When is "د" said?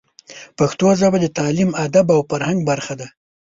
1.21-1.27